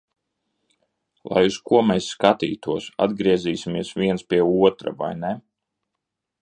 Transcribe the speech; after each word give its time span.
Lai 1.33 1.43
uz 1.49 1.59
ko 1.71 1.81
mēs 1.89 2.07
skatītos, 2.15 2.89
atgriezīsimies 3.07 3.93
viens 4.05 4.27
pie 4.33 4.43
otra, 4.69 4.97
vai 5.05 5.13
ne? 5.27 5.35